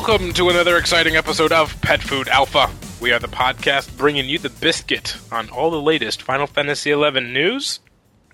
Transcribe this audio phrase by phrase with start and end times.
[0.00, 2.70] Welcome to another exciting episode of Pet Food Alpha.
[3.00, 7.10] We are the podcast bringing you the biscuit on all the latest Final Fantasy XI
[7.20, 7.80] news,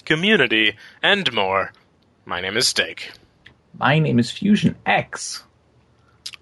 [0.05, 1.73] community, and more.
[2.27, 3.13] My name is Steak.
[3.79, 5.43] My name is Fusion X.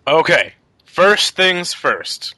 [0.08, 0.54] Okay,
[0.86, 2.34] first things first.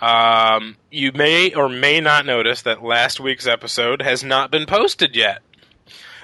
[0.00, 5.14] Um, you may or may not notice that last week's episode has not been posted
[5.14, 5.42] yet.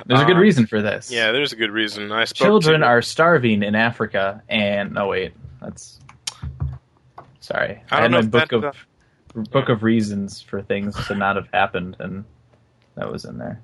[0.06, 1.10] There's a good Um, reason for this.
[1.12, 2.10] Yeah, there's a good reason.
[2.10, 5.98] I spoke Children to, are starving in Africa, and no wait, that's
[7.40, 7.82] sorry.
[7.90, 8.76] I don't had know my book that-
[9.36, 12.24] of book of reasons for things to not have happened, and
[12.94, 13.60] that was in there.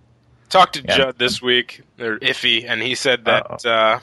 [0.49, 0.97] talked to Yeah.
[0.97, 4.01] Judd this week, or Iffy, and he said that uh,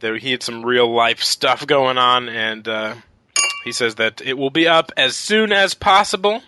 [0.00, 2.94] there he had some real life stuff going on, and uh,
[3.64, 6.42] he says that it will be up as soon as possible.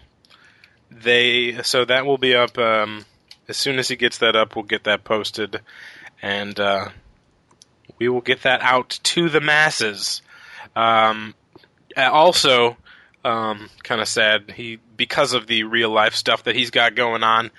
[0.91, 3.05] They so that will be up um,
[3.48, 4.56] as soon as he gets that up.
[4.56, 5.61] We'll get that posted,
[6.23, 6.89] and uh,
[8.03, 10.22] we will get that out to the masses.
[10.75, 11.36] Um,
[11.97, 12.77] also,
[13.25, 17.22] um, kind of sad he because of the real life stuff that he's got going
[17.22, 17.53] on.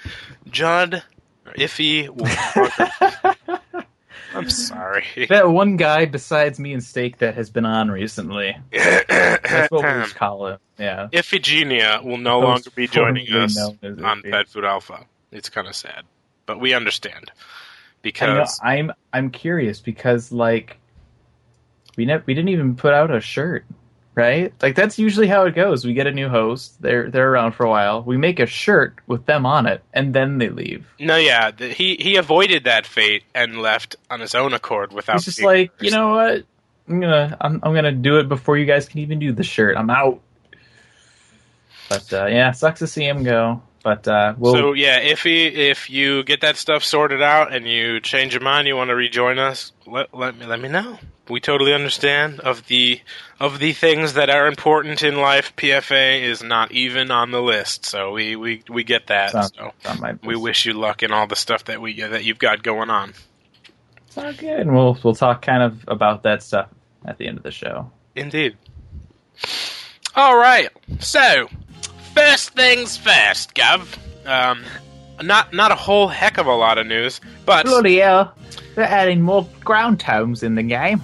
[0.51, 1.01] Judd,
[1.45, 2.09] or Iffy,
[4.35, 5.05] I'm sorry.
[5.29, 8.57] That one guy besides me and Steak that has been on recently.
[8.73, 10.59] That's what we just call it.
[10.77, 11.07] Yeah.
[11.13, 14.23] Iphigenia will no longer be joining us on.
[14.23, 15.05] Pet Food Alpha.
[15.31, 16.03] It's kind of sad,
[16.45, 17.31] but we understand
[18.03, 20.77] I know, because I'm I'm curious because like
[21.97, 23.65] we never we didn't even put out a shirt,
[24.15, 24.53] right?
[24.61, 25.85] Like that's usually how it goes.
[25.85, 28.03] We get a new host, they're they're around for a while.
[28.03, 30.85] We make a shirt with them on it, and then they leave.
[30.99, 35.17] no, yeah, the, he he avoided that fate and left on his own accord without.
[35.17, 36.43] It's just like you know what?
[36.89, 39.77] I'm gonna I'm I'm gonna do it before you guys can even do the shirt.
[39.77, 40.19] I'm out.
[41.89, 43.61] But uh, yeah, sucks to see him go.
[43.83, 47.67] But uh, we'll so yeah, if he, if you get that stuff sorted out and
[47.67, 50.97] you change your mind, you want to rejoin us, let let me let me know.
[51.29, 53.01] We totally understand of the
[53.41, 55.53] of the things that are important in life.
[55.57, 59.31] PFA is not even on the list, so we we, we get that.
[59.31, 59.73] Sounds- so
[60.23, 63.13] we wish you luck in all the stuff that we that you've got going on.
[64.07, 64.61] It's all good.
[64.61, 66.69] And we'll we'll talk kind of about that stuff
[67.05, 67.91] at the end of the show.
[68.15, 68.55] Indeed.
[70.15, 70.69] All right.
[70.99, 71.49] So,
[72.13, 73.97] first things first, Gov.
[74.25, 74.63] Um,
[75.21, 78.33] not not a whole heck of a lot of news, but Bloody hell.
[78.75, 81.01] They're adding more ground tomes in the game.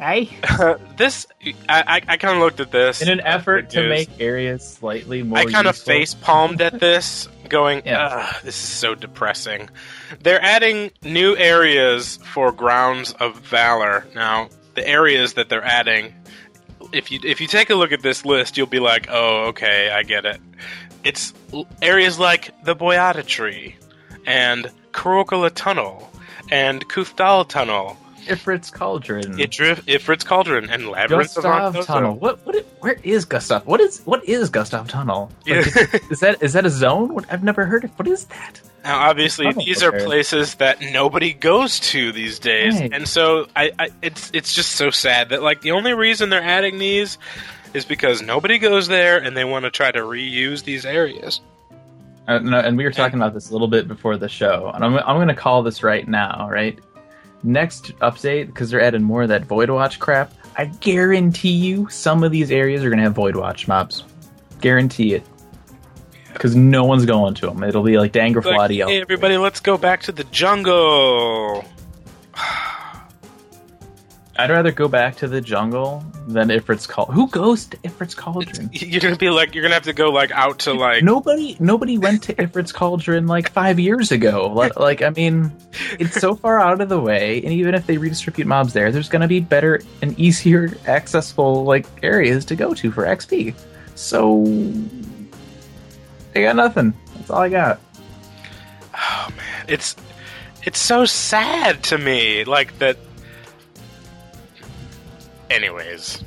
[0.00, 0.26] Eh?
[0.96, 1.26] this
[1.68, 5.22] I I, I kind of looked at this In an effort to make areas slightly
[5.22, 8.32] more I kind of face palmed at this, going, Yeah.
[8.42, 9.70] "This is so depressing."
[10.20, 14.04] They're adding new areas for Grounds of Valor.
[14.14, 16.12] Now, the areas that they're adding,
[16.92, 19.90] if you if you take a look at this list, you'll be like, "Oh, okay,
[19.90, 20.40] I get it."
[21.02, 21.34] It's
[21.82, 23.76] areas like the Boyahda Tree,
[24.26, 26.10] and Korroloka Tunnel,
[26.50, 29.34] and Kuftal Tunnel, Ifrit's Cauldron.
[29.36, 31.86] Idrif, Ifrit's Cauldron, and Labyrinth of Gustav Arcosa.
[31.86, 32.14] Tunnel.
[32.16, 32.56] What What?
[32.80, 33.66] Where is Gustav?
[33.66, 35.30] What is what is Gustav Tunnel?
[35.46, 35.58] Like, Yeah.
[35.60, 37.14] is, is that is that a zone?
[37.14, 37.90] What, I've never heard of.
[37.98, 38.60] What is that?
[38.84, 42.92] Now, obviously, these are places that nobody goes to these days, Right.
[42.92, 46.42] and so I, I, it's it's just so sad that like the only reason they're
[46.42, 47.16] adding these
[47.72, 51.40] is because nobody goes there, and they want to try to reuse these areas.
[52.28, 54.84] Uh, no, and we were talking about this a little bit before the show, and
[54.84, 56.46] I'm I'm going to call this right now.
[56.50, 56.78] Right,
[57.44, 60.32] next update because they're adding more of that Void Watch crap.
[60.56, 64.04] I guarantee you, some of these areas are going to have Void Watch mobs.
[64.60, 65.22] Guarantee it.
[66.32, 67.62] Because no one's going to them.
[67.62, 68.86] It'll be like Like, Dangraflati.
[68.86, 71.64] hey, everybody, let's go back to the jungle.
[74.36, 77.06] I'd rather go back to the jungle than Ifrit's Call.
[77.06, 78.68] Who goes to Ifrit's Cauldron?
[78.72, 81.04] You're gonna be like, you're gonna have to go like out to like.
[81.04, 84.48] Nobody, nobody went to Ifrit's Cauldron like five years ago.
[84.52, 85.52] Like, like, I mean,
[86.00, 89.08] it's so far out of the way, and even if they redistribute mobs there, there's
[89.08, 93.54] going to be better and easier accessible like areas to go to for XP.
[93.94, 94.44] So,
[96.34, 96.92] I got nothing.
[97.14, 97.80] That's all I got.
[98.96, 99.94] Oh man, it's
[100.64, 102.98] it's so sad to me, like that.
[105.54, 106.22] Anyways,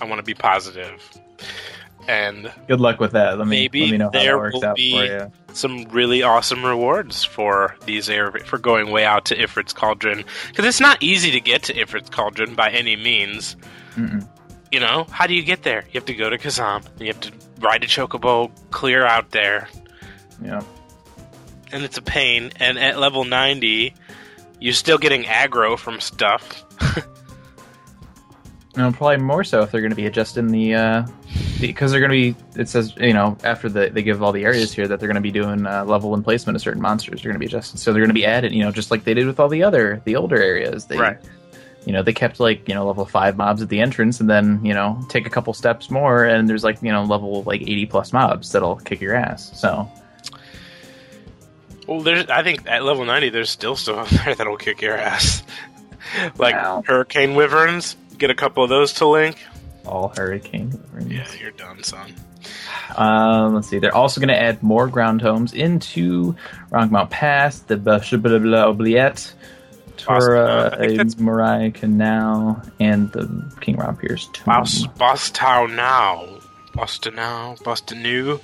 [0.00, 1.00] I want to be positive.
[2.08, 3.38] and Good luck with that.
[3.38, 5.32] Let me Maybe let me know how there that works will out be- for you.
[5.52, 10.64] some really awesome rewards for these air for going way out to Ifrit's Cauldron because
[10.64, 13.56] it's not easy to get to Ifrit's Cauldron by any means.
[13.94, 14.26] Mm-mm.
[14.72, 15.84] You know, how do you get there?
[15.86, 16.84] You have to go to Kazam.
[16.98, 19.68] You have to ride a chocobo, clear out there,
[20.42, 20.62] Yeah.
[21.72, 22.50] and it's a pain.
[22.56, 23.94] And at level ninety,
[24.60, 26.64] you're still getting aggro from stuff.
[28.76, 31.06] No, probably more so if they're going to be adjusting the uh
[31.60, 32.60] because they're going to be.
[32.60, 35.14] It says you know after the, they give all the areas here that they're going
[35.14, 37.22] to be doing uh, level and placement of certain monsters.
[37.22, 38.52] They're going to be adjusted, so they're going to be added.
[38.52, 40.84] You know, just like they did with all the other the older areas.
[40.84, 41.16] They Right.
[41.86, 44.60] you know they kept like you know level five mobs at the entrance, and then
[44.62, 47.86] you know take a couple steps more, and there's like you know level like eighty
[47.86, 49.58] plus mobs that'll kick your ass.
[49.58, 49.90] So
[51.86, 52.28] Well, there's.
[52.28, 55.42] I think at level ninety, there's still stuff out there that'll kick your ass.
[56.38, 56.82] like Wow.
[56.86, 57.96] hurricane wyverns.
[58.18, 59.38] Get a couple of those to link.
[59.84, 60.78] all hurricane.
[61.06, 62.14] Yeah, you're done, son.
[62.96, 63.78] Um, let's see.
[63.78, 66.34] They're also going to add more ground homes into
[66.70, 69.34] Ranguemont Pass, the Blah Oubliette,
[69.96, 74.44] Tora, think Mariah Canal, and the King Ranperre's tomb.
[74.46, 76.24] Boss, boss town now.
[76.74, 77.56] Boston now.
[77.64, 78.40] Boston new.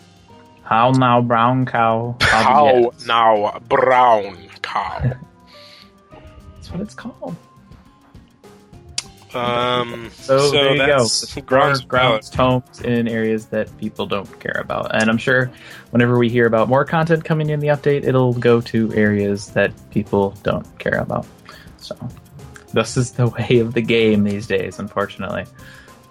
[0.65, 2.17] How now, brown cow?
[2.21, 3.59] How now.
[3.69, 5.01] Brown cow.
[6.55, 7.37] That's what it's called.
[9.35, 10.11] Um.
[10.15, 11.07] So, there you go.
[11.47, 14.95] grounds ground tomes in areas that people don't care about.
[14.95, 15.51] And I'm sure
[15.91, 19.73] whenever we hear about more content coming in the update, it'll go to areas that
[19.91, 21.27] people don't care about.
[21.79, 21.97] So
[22.73, 25.45] this is the way of the game these days, unfortunately.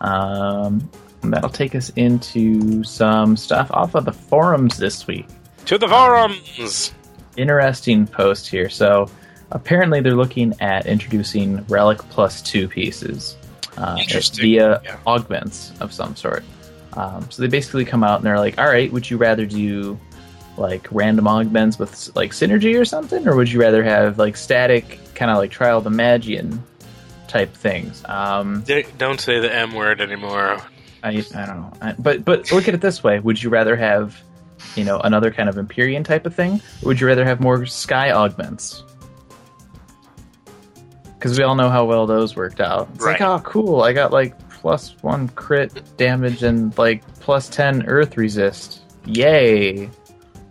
[0.02, 0.90] Um,
[1.24, 5.28] that'll take us into some stuff off of the forums this week
[5.66, 6.94] To the forums.
[7.38, 8.70] interesting post here.
[8.70, 9.08] So
[9.52, 13.36] apparently they're looking at introducing relic plus two pieces
[13.78, 13.98] uh,
[14.36, 14.98] via yeah.
[15.06, 16.44] augments of some sort.
[16.94, 20.00] Um, so they basically come out and they're like, "All right, would you rather do
[20.58, 25.00] like random augments with like synergy or something, or would you rather have like static
[25.16, 26.64] kind of like trial of the magian
[27.28, 30.58] type things?" Um, They- Don't say the M word anymore.
[31.04, 33.76] I I don't know, I, but but look at it this way: Would you rather
[33.76, 34.20] have
[34.76, 37.66] you know another kind of Empyrean type of thing, or would you rather have more
[37.66, 38.84] sky augments?
[41.22, 42.90] Because we all know how well those worked out.
[42.96, 43.84] It's like, oh, cool!
[43.84, 48.82] I got like plus one crit damage and like plus ten Earth resist.
[49.06, 49.88] Yay!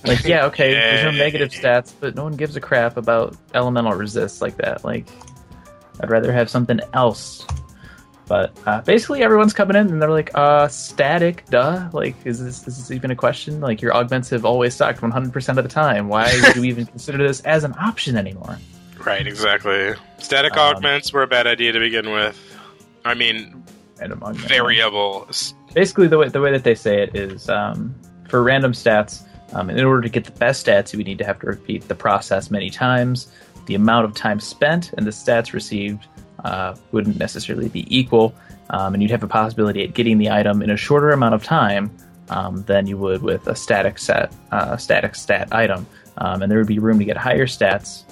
[0.05, 0.73] Like, yeah, okay.
[0.75, 4.85] There's no negative stats, but no one gives a crap about elemental resist like that.
[4.85, 5.09] Like,
[6.01, 7.45] I'd rather have something else.
[8.29, 11.91] But uh, basically, everyone's coming in and they're like, uh, static, duh.
[11.93, 13.61] Like, is this, is this even a question?
[13.61, 16.07] Like, your augments have always sucked 100% of the time.
[16.07, 18.57] Why do we even consider this as an option anymore?
[19.05, 19.95] Right, exactly.
[20.19, 22.39] Static Um, augments were a bad idea to begin with.
[23.05, 23.65] I mean,
[23.99, 24.49] Random augment.
[24.49, 25.29] variable.
[25.75, 27.95] Basically, the way, the way that they say it is um,
[28.29, 29.23] for random stats,
[29.55, 31.89] um, in order to get the best stats, you would need to have to repeat
[31.89, 33.29] the process many times.
[33.67, 36.07] The amount of time spent and the stats received
[36.45, 38.35] uh, wouldn't necessarily be equal,
[38.71, 41.45] um, and you'd have a possibility at getting the item in a shorter amount of
[41.45, 41.91] time
[42.31, 45.87] um, than you would with a static set, uh, static stat item.
[46.19, 48.03] Um, and there would be room to get higher stats,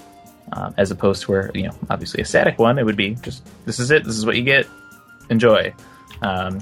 [0.53, 3.47] um, as opposed to where you know, obviously a static one, it would be just
[3.67, 4.67] this is it, this is what you get,
[5.31, 5.73] enjoy.
[6.23, 6.61] Um,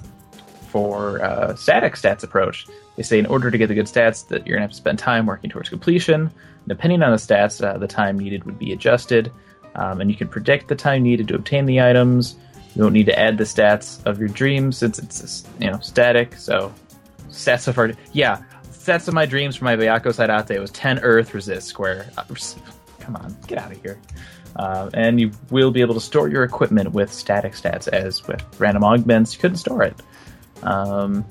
[0.69, 2.67] for uh, static stats approach,
[2.97, 4.99] they say in order to get the good stats that you're gonna have to spend
[4.99, 6.31] time working towards completion.
[6.67, 9.31] Depending on the stats, uh, the time needed would be adjusted,
[9.77, 12.37] um, and you can predict the time needed to obtain the items.
[12.75, 16.35] You don't need to add the stats of your dreams since it's you know static.
[16.35, 16.75] So
[17.29, 18.43] stats of our yeah
[18.87, 22.11] stats of my dreams for my Byakko's Haidate was 10 Earth resist square.
[23.07, 23.99] Come on, get out of here.
[24.57, 28.43] Uh, and you will be able to store your equipment with static stats, as with
[28.59, 29.95] random augments, you couldn't store it.
[30.63, 31.25] Um,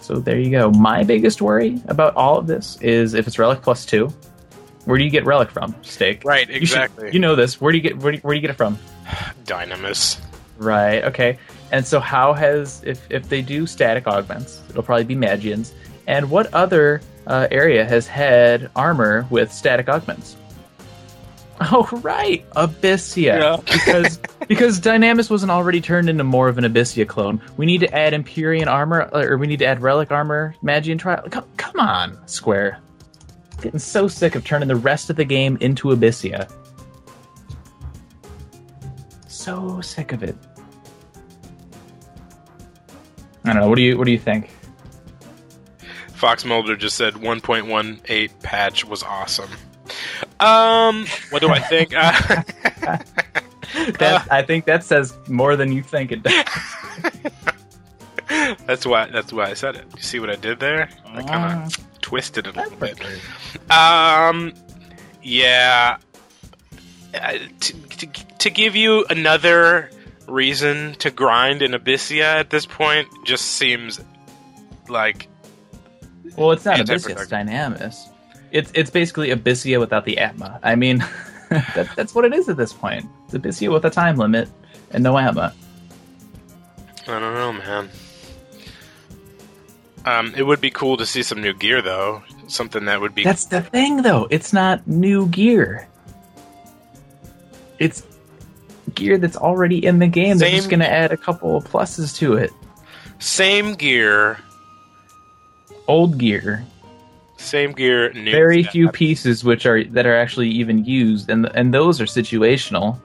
[0.00, 0.70] so there you go.
[0.70, 4.12] My biggest worry about all of this is if it's relic plus two.
[4.86, 6.24] Where do you get relic from, Steak?
[6.24, 7.10] Right, You should- exactly.
[7.12, 7.60] You, know this.
[7.60, 8.78] Where do you get where do you, where do you get it from?
[9.44, 10.18] Dynamis.
[10.56, 11.04] Right.
[11.04, 11.38] Okay.
[11.70, 15.74] And so, how has if if they do static augments, it'll probably be Magians.
[16.06, 20.36] And what other uh, area has had armor with static augments?
[21.72, 23.38] Oh, right, Abyssea.
[23.38, 23.56] Yeah.
[23.60, 27.40] because because Dynamis wasn't already turned into more of an Abyssea clone.
[27.58, 30.96] We need to add Empyrean armor, uh, or we need to add Relic armor, Magian
[30.96, 31.22] trial.
[31.30, 32.78] Come, come on, Square.
[33.60, 36.50] Getting so sick of turning the rest of the game into Abyssea.
[39.28, 40.36] So sick of it.
[43.44, 43.68] I don't know.
[43.68, 44.48] What do you What do you think?
[46.14, 49.50] Fox Mulder just said 1.18 patch was awesome.
[50.40, 51.92] Um, what do I think?
[51.94, 52.98] Uh,
[53.98, 56.44] That I think that says more than you think it does.
[58.66, 59.08] that's why.
[59.10, 59.86] That's why I said it.
[59.96, 60.88] You see what I did there?
[61.06, 63.00] I kind of twisted it a little bit.
[63.70, 64.52] Um,
[65.22, 65.98] yeah.
[67.14, 68.06] Uh, to, to,
[68.38, 69.90] to give you another
[70.26, 74.00] reason to grind in Abyssea at this point just seems
[74.88, 75.28] like
[76.36, 78.08] Well, it's not Abyssea, it's Dynamis.
[78.52, 80.58] It's it's basically Abyssea without the Atma.
[80.62, 80.98] I mean,
[81.50, 83.06] that, that's what it is at this point.
[83.26, 84.48] It's Abyssea with a time limit
[84.90, 85.54] and no Atma.
[87.06, 87.90] I don't know, man.
[90.04, 92.22] Um, it would be cool to see some new gear, though.
[92.46, 94.26] Something that would be That's the thing, though.
[94.30, 95.86] It's not new gear.
[97.78, 98.02] It's
[98.94, 100.38] gear that's already in the game.
[100.38, 102.50] They're Same- just going to add a couple of pluses to it.
[103.18, 104.38] Same gear,
[105.86, 106.64] Old gear,
[107.40, 108.12] same gear.
[108.12, 112.06] New very few pieces which are that are actually even used, and and those are
[112.06, 112.98] situational.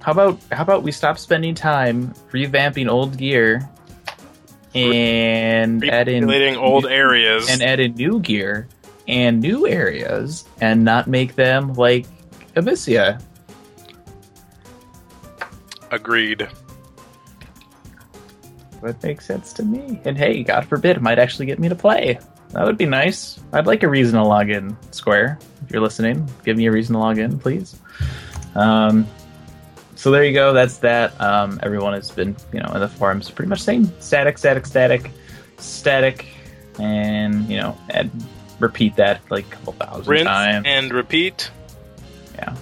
[0.00, 3.68] How about how about we stop spending time revamping old gear
[4.74, 7.48] and add in old areas.
[7.50, 8.68] and add in new gear
[9.08, 12.06] and new areas and not make them like
[12.54, 13.22] Abyssea.
[15.90, 16.48] Agreed.
[18.86, 20.00] That makes sense to me.
[20.04, 22.18] And hey, God forbid, it might actually get me to play.
[22.50, 23.40] That would be nice.
[23.52, 25.38] I'd like a reason to log in, Square.
[25.64, 27.76] If you're listening, give me a reason to log in, please.
[28.54, 29.06] Um,
[29.96, 30.52] so there you go.
[30.52, 31.20] That's that.
[31.20, 35.10] Um, everyone has been, you know, in the forums pretty much saying static, static, static,
[35.58, 36.26] static,
[36.78, 38.10] and you know, add,
[38.60, 40.64] repeat that like a couple thousand Rinse times.
[40.68, 41.50] and repeat.
[42.36, 42.54] Yeah.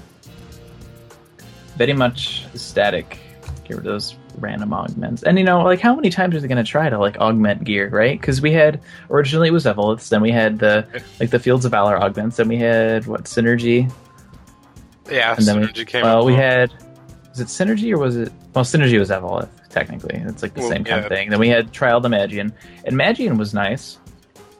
[1.76, 3.18] Very much static.
[3.64, 5.22] Get rid of those random augments.
[5.22, 7.64] And you know, like how many times are they going to try to like augment
[7.64, 8.20] gear, right?
[8.20, 10.86] Because we had originally it was Evoliths, then we had the
[11.20, 13.92] like the Fields of Valor augments, then we had what Synergy,
[15.10, 16.72] Yeah, and then synergy we came well we had
[17.30, 20.22] was it Synergy or was it well Synergy was Evolith technically.
[20.24, 21.30] It's like the Well, same kind of thing.
[21.30, 22.52] Then we had Trial the Magian,
[22.84, 23.98] and Magian was nice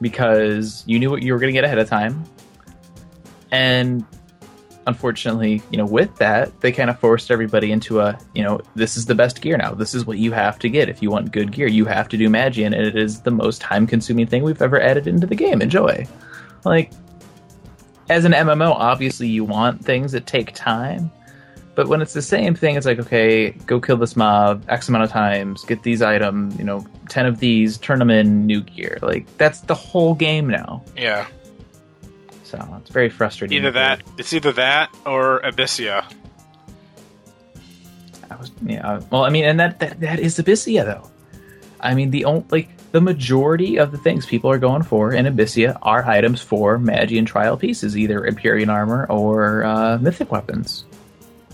[0.01, 2.23] because you knew what you were going to get ahead of time,
[3.51, 4.05] and
[4.87, 8.97] unfortunately, you know, with that, they kind of forced everybody into a, you know, this
[8.97, 9.73] is the best gear now.
[9.73, 11.67] This is what you have to get if you want good gear.
[11.67, 15.07] You have to do Magian, and it is the most time-consuming thing we've ever added
[15.07, 15.61] into the game.
[15.61, 16.07] Enjoy.
[16.63, 16.91] Like,
[18.09, 21.11] as an MMO, obviously you want things that take time,
[21.73, 25.03] but when it's the same thing, it's like, okay, go kill this mob X amount
[25.03, 28.97] of times, get these items, you know, ten of these, turn them in new gear.
[29.01, 30.83] Like that's the whole game now.
[30.95, 31.27] Yeah,
[32.45, 33.57] So it's very frustrating.
[33.57, 34.03] either that.
[34.17, 36.05] It's either that or Abyssea.
[38.29, 39.01] I was, yeah.
[39.11, 41.09] Well, I mean, and that that, that is Abyssea though.
[41.81, 45.25] I mean, the only like the majority of the things people are going for in
[45.25, 50.85] Abyssea are items for Magian trial pieces, either Empyrean armor or uh, mythic weapons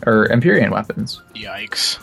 [0.05, 1.21] or Empyrean weapons.
[1.35, 1.99] Yikes.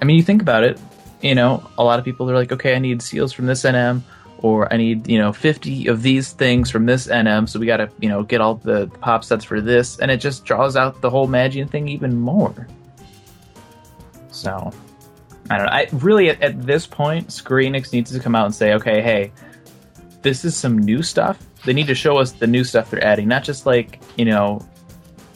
[0.00, 0.78] I mean, you think about it.
[1.22, 4.02] You know, a lot of people are like, okay, I need seals from this NM,
[4.44, 7.78] or I need you know fifty of these things from this NM, so we got
[7.78, 11.00] to you know get all the pop sets for this, and it just draws out
[11.00, 12.68] the whole Magian thing even more.
[14.30, 14.70] So,
[15.48, 15.72] I don't know.
[15.72, 19.00] I really at, at this point, Square Enix needs to come out and say, okay,
[19.00, 19.32] hey,
[20.20, 21.38] this is some new stuff.
[21.64, 24.60] They need to show us the new stuff they're adding, not just like you know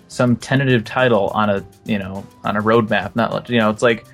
[0.08, 3.16] some tentative title on a you know on a roadmap.
[3.16, 4.04] Not you know, it's like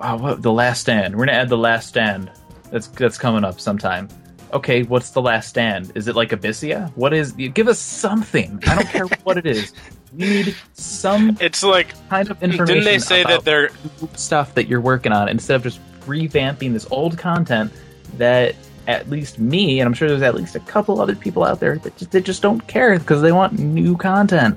[0.00, 1.14] wow, what the last stand?
[1.14, 2.32] We're gonna add the last stand.
[2.72, 4.08] That's that's coming up sometime.
[4.52, 5.90] Okay, what's the last stand?
[5.96, 6.92] Is it like Abyssea?
[6.94, 7.34] What is?
[7.36, 8.62] you Give us something.
[8.66, 9.72] I don't care what it is.
[10.12, 12.66] We need some It's like kind of information.
[12.66, 13.70] didn't they say that about they're
[14.14, 17.72] stuff that you're working on instead of just revamping this old content
[18.18, 18.54] that
[18.86, 21.78] at least me and I'm sure there's at least a couple other people out there
[21.78, 24.56] that just, they just don't care because they want new content.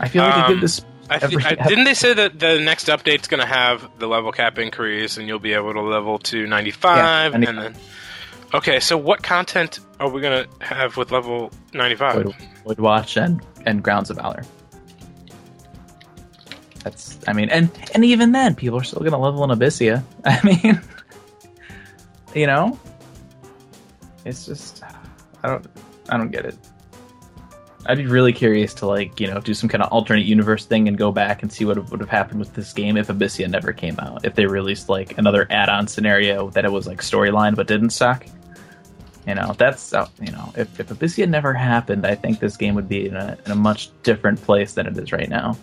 [0.00, 0.80] I feel like I Um, give this
[1.14, 4.06] I th- every- I, didn't they say that the next update's going to have the
[4.06, 7.74] level cap increase and you'll be able to level to 95 Yeah, and then
[8.54, 12.16] Okay, so what content are we going to have with level 95?
[12.16, 14.42] would, would watch and and Grounds of Valor.
[16.84, 20.02] That's I mean, and and even then, people are still gonna level in Abyssea.
[20.24, 20.80] I mean,
[22.34, 22.78] you know,
[24.24, 24.82] it's just
[25.42, 25.66] I don't
[26.08, 26.56] I don't get it.
[27.86, 30.88] I'd be really curious to like you know do some kind of alternate universe thing
[30.88, 33.72] and go back and see what would have happened with this game if Abyssea never
[33.72, 34.24] came out.
[34.24, 38.26] If they released like another add-on scenario that it was like storyline but didn't suck.
[39.26, 42.74] You know, that's uh, you know, if, if Abyssea never happened, I think this game
[42.74, 45.56] would be in a, in a much different place than it is right now.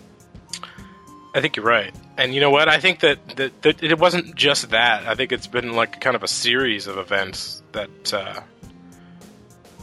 [1.34, 1.94] I think you're right.
[2.16, 2.68] And you know what?
[2.68, 5.06] I think that, that, that it wasn't just that.
[5.06, 8.40] I think it's been like kind of a series of events that uh,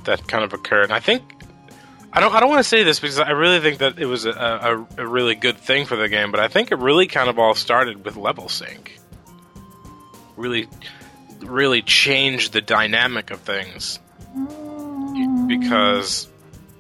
[0.03, 0.86] that kind of occurred.
[0.86, 1.24] And I think
[2.14, 4.26] I don't I don't want to say this because I really think that it was
[4.26, 7.30] a, a, a really good thing for the game, but I think it really kind
[7.30, 8.98] of all started with level sync.
[10.36, 10.68] Really
[11.42, 14.00] really changed the dynamic of things
[15.48, 16.28] because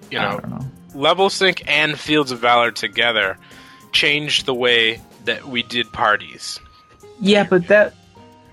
[0.09, 0.59] you know know.
[0.95, 3.37] level sync and fields of valor together
[3.91, 6.59] changed the way that we did parties
[7.19, 7.93] Yeah, but that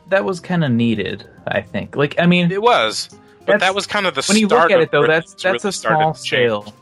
[0.08, 1.26] that was kind of needed.
[1.46, 1.96] I think.
[1.96, 3.10] Like, I mean, it was
[3.46, 5.68] but that was kind of the when you look at it though, that's that's really
[5.68, 6.72] a small scale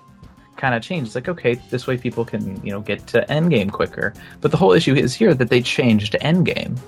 [0.57, 1.07] kind of change.
[1.09, 4.15] It's like okay, this way people can you know get to endgame quicker.
[4.41, 6.79] But the whole issue is here that they changed endgame,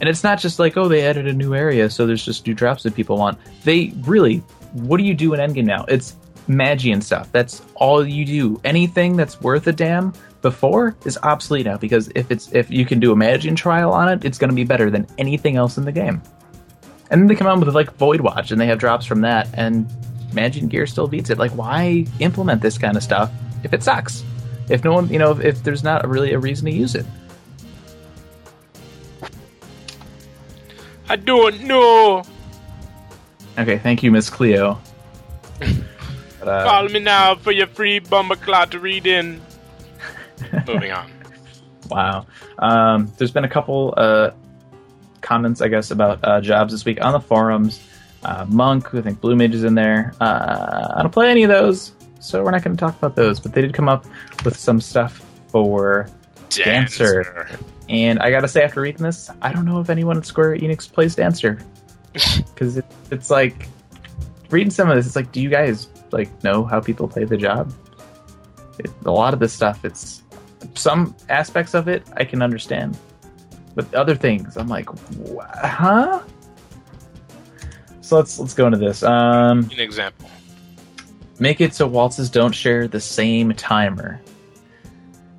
[0.00, 2.54] and it's not just like oh they added a new area, so there's just new
[2.54, 3.38] drops that people want.
[3.64, 4.38] They really,
[4.72, 5.84] what do you do in endgame now?
[5.88, 6.16] It's
[6.48, 7.32] Magi and stuff.
[7.32, 8.60] That's all you do.
[8.64, 10.12] Anything that's worth a damn
[10.42, 14.08] before is obsolete now because if it's if you can do a Magian trial on
[14.08, 16.22] it, it's going to be better than anything else in the game.
[17.10, 19.48] And then they come out with like Void Watch and they have drops from that,
[19.54, 19.88] and
[20.32, 21.38] Magian gear still beats it.
[21.38, 23.30] Like, why implement this kind of stuff
[23.62, 24.24] if it sucks?
[24.68, 27.06] If no one, you know, if, if there's not really a reason to use it.
[31.08, 32.24] I don't know.
[33.58, 34.80] Okay, thank you, Miss Cleo.
[35.60, 39.40] But, uh, Call me now for your free bumper clot to read in.
[40.66, 41.10] Moving on.
[41.90, 42.26] Wow.
[42.58, 44.30] Um, there's been a couple uh,
[45.24, 47.80] comments, I guess, about uh, jobs this week on the forums.
[48.22, 50.14] Uh, Monk, I think Blue Mage is in there.
[50.20, 53.40] Uh, I don't play any of those, so we're not going to talk about those.
[53.40, 54.06] But they did come up
[54.44, 56.08] with some stuff for
[56.50, 57.24] Dancer.
[57.24, 57.58] Dancer.
[57.88, 60.90] And I gotta say, after reading this, I don't know if anyone at Square Enix
[60.90, 61.58] plays Dancer.
[62.54, 63.68] Because it, it's like,
[64.50, 67.36] reading some of this, it's like, do you guys like know how people play the
[67.36, 67.72] job?
[68.78, 70.22] It, a lot of this stuff, it's
[70.74, 72.96] some aspects of it I can understand,
[73.74, 74.88] but other things I'm like,
[75.40, 76.22] huh?
[78.00, 79.02] So let's let's go into this.
[79.02, 80.28] Um, An example.
[81.40, 84.20] Make it so waltzes don't share the same timer.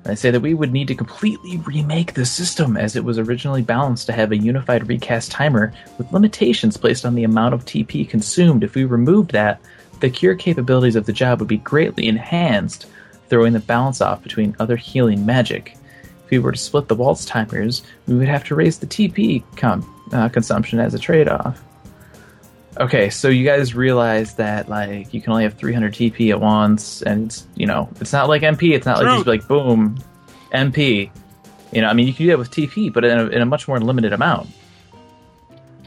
[0.04, 3.62] I say that we would need to completely remake the system as it was originally
[3.62, 8.08] balanced to have a unified recast timer with limitations placed on the amount of TP
[8.08, 8.62] consumed.
[8.62, 9.60] If we removed that,
[10.00, 12.86] the cure capabilities of the job would be greatly enhanced,
[13.28, 15.76] throwing the balance off between other healing magic.
[16.26, 19.44] If we were to split the waltz timers, we would have to raise the TP
[19.56, 21.62] com- uh, consumption as a trade off.
[22.78, 27.00] Okay, so you guys realize that like you can only have 300 TP at once,
[27.02, 28.74] and it's, you know it's not like MP.
[28.74, 29.98] It's not like just like boom,
[30.52, 31.10] MP.
[31.72, 33.46] You know, I mean you can do that with TP, but in a, in a
[33.46, 34.50] much more limited amount.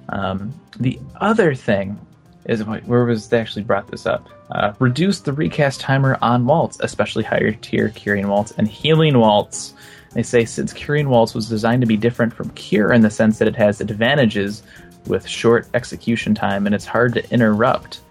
[0.07, 1.99] Um, the other thing
[2.45, 4.27] is where was they actually brought this up?
[4.49, 9.73] Uh, reduce the recast timer on waltz, especially higher tier curing waltz and healing waltz.
[10.13, 13.39] They say since curing waltz was designed to be different from cure in the sense
[13.39, 14.63] that it has advantages
[15.05, 18.01] with short execution time, and it's hard to interrupt.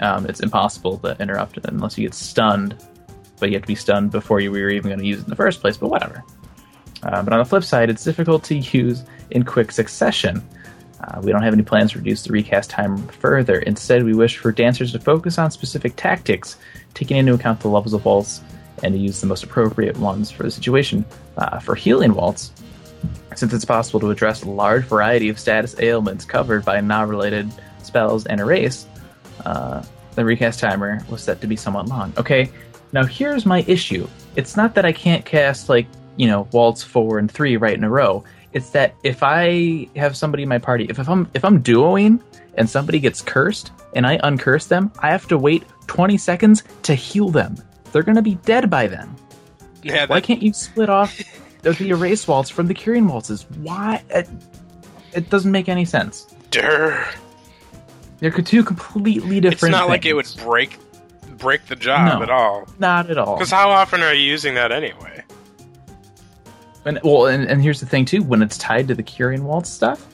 [0.00, 2.76] Um, it's impossible to interrupt it unless you get stunned,
[3.38, 5.30] but you have to be stunned before you were even going to use it in
[5.30, 5.76] the first place.
[5.76, 6.24] But whatever.
[7.02, 10.42] Uh, but on the flip side, it's difficult to use in quick succession.
[11.00, 13.58] Uh, we don't have any plans to reduce the recast time further.
[13.60, 16.56] Instead, we wish for dancers to focus on specific tactics,
[16.94, 18.40] taking into account the levels of waltz,
[18.82, 21.04] and to use the most appropriate ones for the situation.
[21.36, 22.52] Uh, for healing waltz,
[23.34, 27.50] since it's possible to address a large variety of status ailments covered by non-related
[27.82, 28.86] spells and erase,
[29.44, 29.82] uh,
[30.14, 32.12] the recast timer was set to be somewhat long.
[32.16, 32.50] Okay,
[32.92, 34.06] now here's my issue.
[34.36, 37.84] It's not that I can't cast like you know waltz four and three right in
[37.84, 38.24] a row.
[38.52, 42.20] It's that if I have somebody in my party, if, if I'm if I'm duoing
[42.56, 46.94] and somebody gets cursed and I uncurse them, I have to wait 20 seconds to
[46.94, 47.56] heal them.
[47.94, 49.14] They're gonna be dead by then.
[49.82, 50.10] Yeah, that...
[50.10, 51.18] Why can't you split off
[51.72, 53.46] the erase waltz from the curing waltzes.
[53.58, 54.02] Why?
[54.10, 54.28] It,
[55.12, 56.26] it doesn't make any sense.
[56.50, 57.08] Durr.
[58.18, 59.62] They're two completely different.
[59.62, 59.88] It's not things.
[59.88, 60.78] like it would break
[61.36, 62.68] break the job no, at all.
[62.78, 63.36] Not at all.
[63.36, 65.22] Because how often are you using that anyway?
[66.84, 69.70] And well, and, and here's the thing too: when it's tied to the curing waltz
[69.70, 70.06] stuff,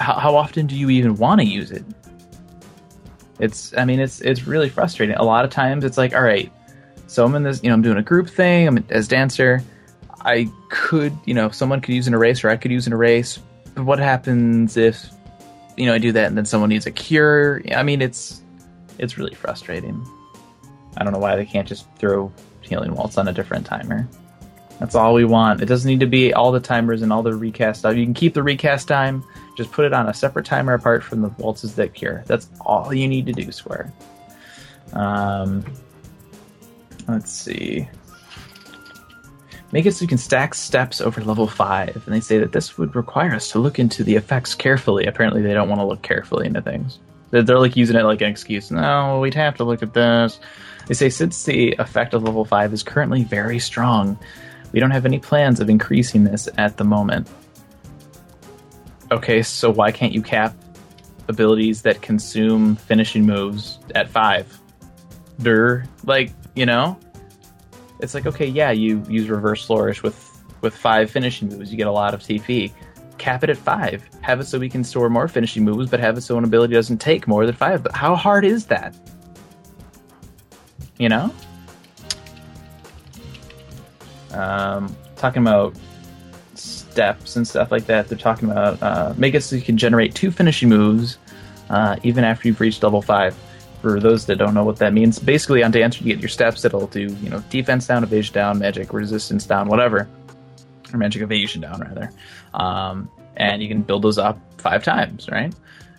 [0.00, 1.84] how, how often do you even want to use it?
[3.38, 5.16] It's, I mean, it's it's really frustrating.
[5.16, 6.52] A lot of times, it's like, all right,
[7.12, 8.66] so I'm in this, you know, I'm doing a group thing.
[8.66, 9.62] I'm as dancer.
[10.22, 13.38] I could, you know, someone could use an erase or I could use an erase.
[13.74, 15.10] But what happens if,
[15.76, 17.62] you know, I do that and then someone needs a cure?
[17.74, 18.42] I mean, it's
[18.98, 20.06] it's really frustrating.
[20.96, 24.08] I don't know why they can't just throw healing waltz on a different timer.
[24.78, 25.60] That's all we want.
[25.60, 27.94] It doesn't need to be all the timers and all the recast stuff.
[27.94, 29.22] You can keep the recast time,
[29.56, 32.24] just put it on a separate timer apart from the waltzes that cure.
[32.26, 33.92] That's all you need to do, Square.
[34.94, 35.64] Um,
[37.08, 37.88] let's see.
[39.72, 42.76] Make it so you can stack steps over level 5, and they say that this
[42.76, 45.06] would require us to look into the effects carefully.
[45.06, 46.98] Apparently, they don't want to look carefully into things.
[47.30, 48.70] They're, they're like using it like an excuse.
[48.70, 50.38] No, we'd have to look at this.
[50.86, 54.18] They say since the effect of level 5 is currently very strong,
[54.72, 57.28] we don't have any plans of increasing this at the moment.
[59.10, 60.54] Okay, so why can't you cap
[61.28, 64.58] abilities that consume finishing moves at 5?
[65.40, 66.98] Der, like, you know?
[68.02, 70.28] it's like okay, yeah, you use reverse flourish with
[70.60, 72.70] with five finishing moves, you get a lot of TP.
[73.18, 74.08] Cap it at five.
[74.20, 76.74] Have it so we can store more finishing moves, but have it so an ability
[76.74, 77.82] doesn't take more than five.
[77.82, 78.94] But how hard is that?
[80.98, 81.32] You know?
[84.32, 85.76] Um, talking about
[86.54, 88.08] steps and stuff like that.
[88.08, 91.18] They're talking about uh, make it so you can generate two finishing moves
[91.70, 93.36] uh, even after you've reached level five.
[93.82, 96.62] For those that don't know what that means, basically on Dancer you get your steps
[96.62, 100.08] that'll do you know defense down, evasion down, magic resistance down, whatever,
[100.92, 102.10] or magic evasion down rather,
[102.54, 105.52] um, and you can build those up five times, right?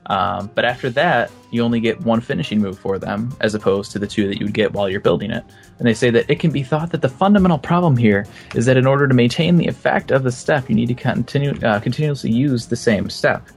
[0.08, 4.00] Um, but after that, you only get one finishing move for them, as opposed to
[4.00, 5.44] the two that you would get while you're building it.
[5.80, 8.78] And they say that it can be thought that the fundamental problem here is that
[8.78, 12.32] in order to maintain the effect of the step, you need to continue uh, continuously
[12.32, 13.48] use the same step.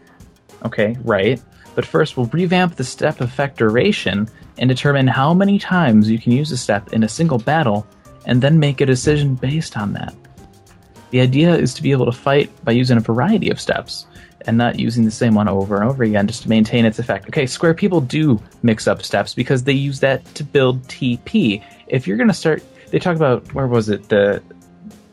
[0.64, 1.40] Okay, right.
[1.76, 6.32] But first, we'll revamp the step effect duration and determine how many times you can
[6.32, 7.86] use a step in a single battle,
[8.24, 10.14] and then make a decision based on that.
[11.10, 14.06] The idea is to be able to fight by using a variety of steps
[14.46, 17.28] and not using the same one over and over again just to maintain its effect.
[17.28, 21.62] Okay, Square people do mix up steps because they use that to build TP.
[21.88, 24.42] If you're going to start, they talk about where was it the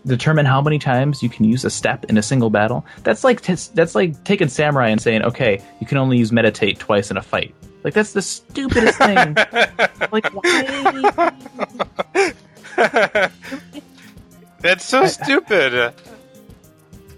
[0.06, 2.86] determine how many times you can use a step in a single battle.
[3.04, 7.12] That's like that's like taking samurai and saying, okay, you can only use meditate twice
[7.12, 7.54] in a fight.
[7.84, 9.36] Like that's the stupidest thing.
[10.12, 11.32] like why?
[14.60, 15.94] that's so stupid.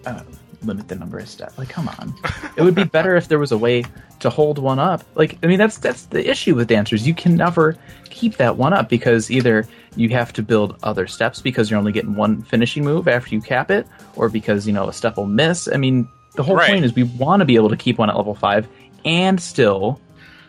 [0.05, 0.21] Uh,
[0.63, 1.57] limit the number of steps.
[1.57, 2.13] Like, come on.
[2.57, 3.85] it would be better if there was a way
[4.19, 5.03] to hold one up.
[5.15, 7.07] Like, I mean, that's that's the issue with dancers.
[7.07, 7.77] You can never
[8.09, 11.91] keep that one up because either you have to build other steps because you're only
[11.91, 15.25] getting one finishing move after you cap it, or because you know a step will
[15.25, 15.67] miss.
[15.71, 16.69] I mean, the whole right.
[16.69, 18.67] point is we want to be able to keep one at level five
[19.03, 19.99] and still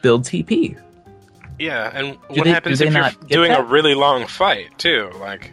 [0.02, 0.80] build TP.
[1.58, 3.60] Yeah, and do what they, happens if you're doing that?
[3.60, 5.10] a really long fight too?
[5.18, 5.52] Like,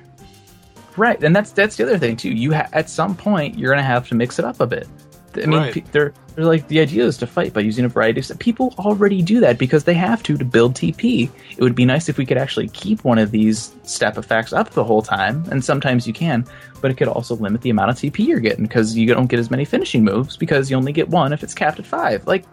[0.98, 2.30] Right, and that's that's the other thing too.
[2.30, 4.88] You ha- at some point you're gonna have to mix it up a bit.
[5.36, 5.92] I mean, right.
[5.92, 8.40] they're they're like the idea is to fight by using a variety of stuff.
[8.40, 11.30] People already do that because they have to to build TP.
[11.58, 14.72] It would be nice if we could actually keep one of these step effects up
[14.72, 16.46] the whole time, and sometimes you can,
[16.82, 19.40] but it could also limit the amount of TP you're getting because you don't get
[19.40, 22.26] as many finishing moves because you only get one if it's capped at five.
[22.28, 22.46] Like,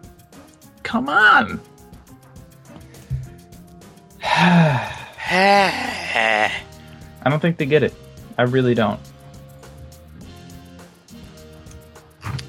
[0.83, 1.61] come on.
[7.23, 7.95] I don't think they get it.
[8.39, 9.01] I really don't.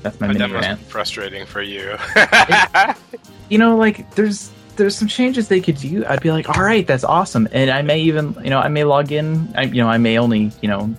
[0.02, 1.96] That's my but mini that must frustrating for you.
[2.15, 2.98] it,
[3.50, 6.06] you know, like there's there's some changes they could do.
[6.06, 8.84] I'd be like, all right, that's awesome, and I may even, you know, I may
[8.84, 9.54] log in.
[9.56, 10.94] I, you know, I may only, you know,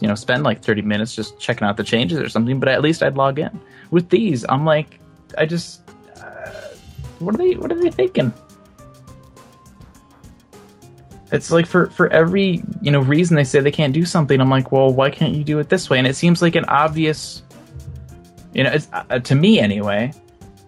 [0.00, 2.60] you know, spend like 30 minutes just checking out the changes or something.
[2.60, 3.60] But at least I'd log in.
[3.90, 5.00] With these, I'm like,
[5.38, 5.82] I just,
[6.16, 6.50] uh,
[7.18, 7.54] what are they?
[7.54, 8.32] What are they thinking?
[11.32, 14.50] It's like for for every you know reason they say they can't do something, I'm
[14.50, 15.98] like, well, why can't you do it this way?
[15.98, 17.42] And it seems like an obvious,
[18.52, 20.12] you know, it's, uh, to me anyway.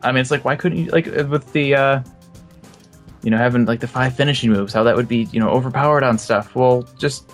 [0.02, 2.02] I mean, it's like why couldn't you like uh, with the, uh,
[3.22, 6.02] you know, having like the five finishing moves, how that would be you know overpowered
[6.02, 6.54] on stuff.
[6.54, 7.30] Well, just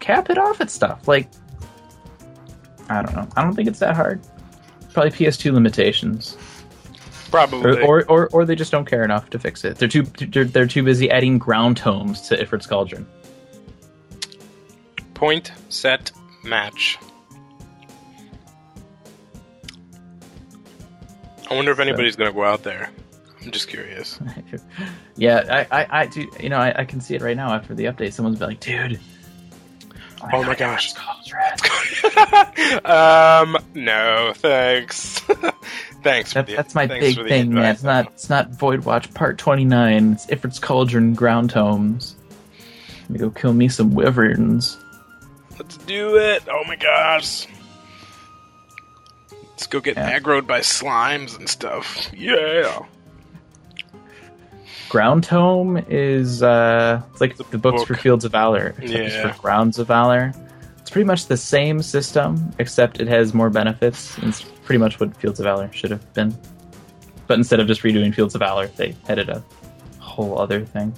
[0.00, 1.08] cap it off at stuff.
[1.08, 1.30] Like,
[2.88, 3.26] I don't know.
[3.36, 4.20] I don't think it's that hard.
[4.92, 6.36] Probably PS2 limitations.
[7.30, 7.80] Probably.
[7.80, 9.78] Or, or, or, or, they just don't care enough to fix it.
[9.78, 13.06] They're too they're, they're too busy adding ground tomes to Ifrit's Cauldron.
[15.14, 16.12] Point, set,
[16.44, 16.98] match.
[21.50, 22.18] I wonder if anybody's so.
[22.18, 22.90] going to go out there.
[23.42, 24.18] I'm just curious.
[25.16, 26.30] yeah, I, I, I do.
[26.40, 28.14] You know, I, I, can see it right now after the update.
[28.14, 28.98] Someone's been like, "Dude,
[30.22, 30.94] oh, oh my gosh,
[32.84, 35.20] um, no, thanks.
[36.02, 36.34] Thanks.
[36.34, 37.72] That, the, that's my thanks big thing, man.
[37.72, 38.08] It's not.
[38.08, 40.12] It's not Void Watch Part Twenty Nine.
[40.12, 42.16] It's Ifrit's Cauldron Ground Tomes.
[43.00, 44.76] Let me go kill me some wyverns.
[45.58, 46.42] Let's do it!
[46.50, 47.46] Oh my gosh!
[49.54, 50.18] Let's go get yeah.
[50.18, 52.10] aggroed by slimes and stuff.
[52.12, 52.84] Yeah.
[54.88, 57.86] Ground Tome is uh, it's like the, the books book.
[57.86, 59.32] for Fields of Valor, yeah.
[59.32, 60.32] for Grounds of Valor.
[60.80, 64.18] It's pretty much the same system, except it has more benefits.
[64.18, 66.36] It's pretty much what Fields of Valor should have been.
[67.28, 69.42] But instead of just redoing Fields of Valor, they added a
[69.98, 70.92] whole other thing.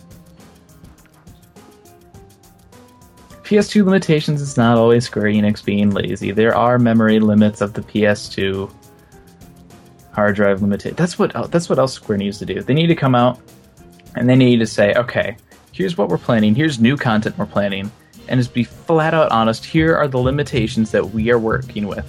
[3.46, 6.32] PS2 limitations is not always Square Enix being lazy.
[6.32, 8.68] There are memory limits of the PS2
[10.12, 10.96] hard drive limited.
[10.96, 12.60] That's what that's what else Square needs to do.
[12.60, 13.38] They need to come out
[14.16, 15.36] and they need to say, okay,
[15.70, 16.56] here's what we're planning.
[16.56, 17.92] Here's new content we're planning
[18.26, 19.64] and just be flat out honest.
[19.64, 22.04] Here are the limitations that we are working with.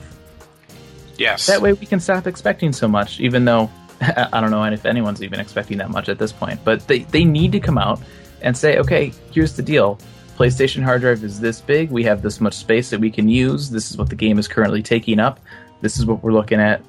[1.20, 1.46] Yes.
[1.46, 3.70] That way we can stop expecting so much, even though
[4.02, 6.60] I don't know if anyone's even expecting that much at this point.
[6.64, 8.02] But they, they need to come out
[8.42, 10.00] and say, okay, here's the deal.
[10.38, 11.90] PlayStation hard drive is this big.
[11.90, 13.72] We have this much space that we can use.
[13.72, 15.40] This is what the game is currently taking up.
[15.82, 16.82] This is what we're looking at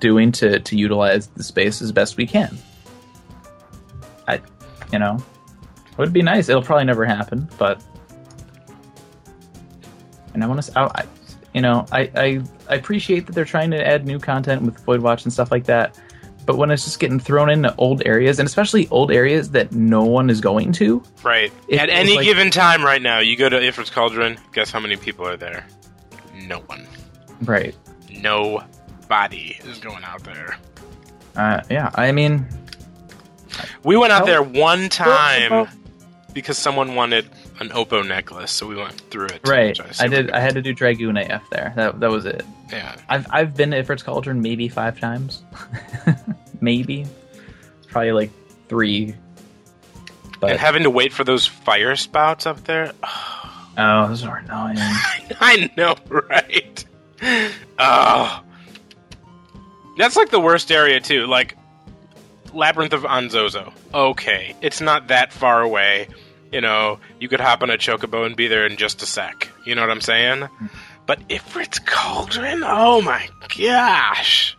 [0.00, 2.58] doing to, to utilize the space as best we can.
[4.26, 4.40] I,
[4.92, 5.18] you know,
[5.92, 6.48] it would be nice.
[6.48, 7.80] It'll probably never happen, but
[10.34, 11.04] and I want to, I,
[11.54, 15.00] you know, I, I I appreciate that they're trying to add new content with Void
[15.00, 15.98] Watch and stuff like that,
[16.46, 20.04] but when it's just getting thrown into old areas, and especially old areas that no
[20.04, 21.52] one is going to, Right.
[21.72, 24.96] At any like- given time right now, you go to Ifrit's Cauldron, guess how many
[24.96, 25.66] people are there?
[26.46, 26.86] No one.
[27.42, 27.74] right?
[28.10, 30.56] Nobody is going out there.
[31.36, 32.46] Uh, yeah, I mean,
[33.82, 35.68] We went out there one time
[36.32, 37.26] because someone wanted
[37.60, 39.40] an Oppo necklace, so we went through it.
[39.46, 39.78] right?
[39.78, 40.30] which I did.
[40.30, 41.72] I had to do Dragoon AF there.
[41.76, 42.44] That that was it.
[42.70, 42.96] Yeah.
[43.08, 45.42] I've I've been to Ifrit's Cauldron maybe five times,
[46.60, 47.06] maybe,
[47.88, 48.30] probably like
[48.68, 49.14] three.
[50.40, 52.92] But and having to wait for those fire spouts up there.
[53.78, 54.76] oh, those are annoying.
[55.40, 56.84] I know, right?
[57.78, 58.42] Oh.
[59.98, 61.26] That's like the worst area too.
[61.26, 61.56] Like
[62.52, 63.72] Labyrinth of Onzozo.
[63.94, 66.08] Okay, it's not that far away.
[66.52, 69.48] You know, you could hop on a chocobo and be there in just a sec.
[69.64, 70.42] You know what I'm saying?
[70.42, 70.66] Hmm.
[71.06, 74.56] But Ifrit's Cauldron, oh my gosh.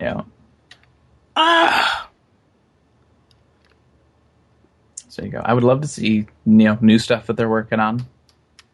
[0.00, 0.22] yeah.
[1.38, 2.04] Ah.
[5.10, 5.42] So you go.
[5.44, 8.06] I would love to see you know new stuff that they're working on.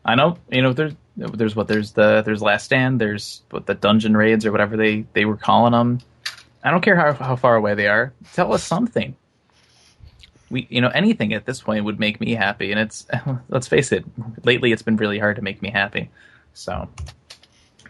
[0.04, 3.00] I know you know there's there's what there's the there's Last Stand.
[3.00, 6.00] There's what the dungeon raids or whatever they they were calling them.
[6.62, 8.12] I don't care how how far away they are.
[8.34, 9.16] Tell us something.
[10.50, 13.06] We you know anything at this point would make me happy, and it's
[13.48, 14.04] let's face it.
[14.44, 16.10] Lately, it's been really hard to make me happy.
[16.52, 16.90] So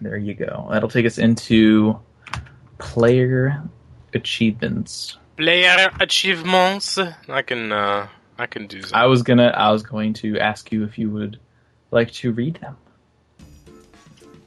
[0.01, 0.69] there you go.
[0.71, 1.99] That'll take us into
[2.79, 3.65] player
[4.15, 5.19] achievements.
[5.37, 6.99] Player achievements.
[7.29, 8.95] I can uh I can do that.
[8.95, 9.49] I was gonna.
[9.49, 11.39] I was going to ask you if you would
[11.91, 12.77] like to read them.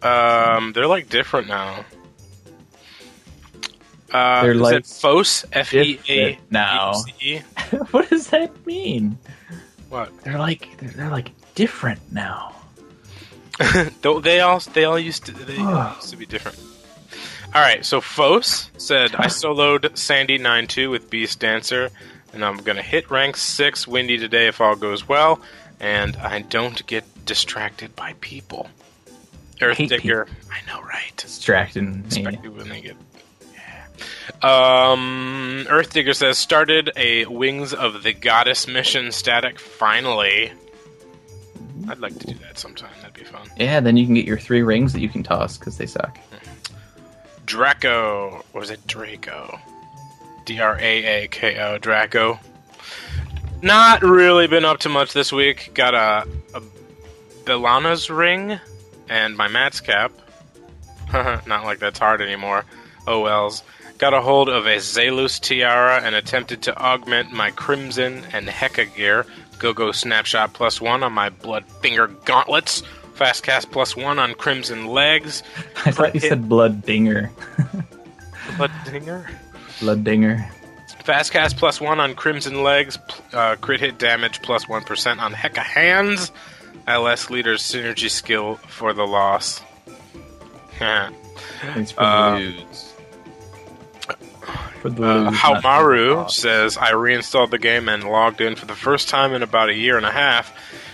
[0.01, 1.85] Um, they're like different now.
[4.11, 5.45] Uh, They're is like it FOS?
[5.51, 6.93] F E A now.
[7.91, 9.17] What does that mean?
[9.89, 10.17] What?
[10.23, 12.55] They're like they're, they're like different now.
[14.01, 14.59] Don't they all?
[14.59, 15.31] They all used to.
[15.33, 16.57] They all used to be different.
[17.55, 17.83] All right.
[17.85, 21.89] So FOS said I soloed Sandy 9-2 with Beast Dancer,
[22.33, 25.41] and I'm gonna hit rank six Windy today if all goes well,
[25.79, 28.69] and I don't get distracted by people.
[29.61, 30.27] Earth hate Digger.
[30.51, 31.11] I know, right?
[31.17, 32.03] Distracting.
[32.07, 32.95] Especially when they get.
[34.43, 34.91] Yeah.
[34.91, 39.57] Um, Earth Digger says started a Wings of the Goddess mission static.
[39.59, 40.51] Finally,
[41.87, 42.91] I'd like to do that sometime.
[43.01, 43.49] That'd be fun.
[43.57, 46.19] Yeah, then you can get your three rings that you can toss because they suck.
[47.47, 49.57] Draco, was it Draco?
[50.43, 52.39] D R A A K O, Draco.
[53.61, 55.71] Not really been up to much this week.
[55.73, 56.61] Got a, a
[57.45, 58.59] Belana's ring
[59.07, 60.11] and my Mat's cap.
[61.13, 62.65] Not like that's hard anymore.
[63.07, 63.63] Oh wells.
[63.97, 68.93] Got a hold of a Zalus tiara and attempted to augment my Crimson and Heka
[68.93, 69.25] gear.
[69.57, 72.83] Go go snapshot plus one on my Blood Finger gauntlets.
[73.17, 75.43] Fast cast plus one on Crimson legs.
[75.85, 77.31] I thought you said blood dinger.
[78.57, 79.29] Blood Dinger?
[79.81, 80.49] blood dinger.
[81.03, 82.97] Fast cast plus one on Crimson Legs,
[83.33, 86.31] uh, crit hit damage plus 1 on Hecka Hands.
[86.87, 89.61] LS Leader's synergy skill for the loss.
[90.79, 92.93] Thanks for Uh, the lose.
[94.09, 98.65] Uh, lose, not for the Haumaru says, I reinstalled the game and logged in for
[98.65, 100.53] the first time in about a year and a half.